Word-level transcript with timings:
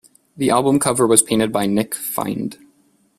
The 0.35 0.49
album 0.49 0.79
cover 0.79 1.05
was 1.05 1.21
painted 1.21 1.51
by 1.51 1.67
Nik 1.67 1.93
Fiend. 1.93 2.57